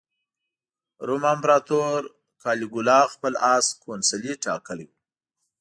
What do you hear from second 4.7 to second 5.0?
و.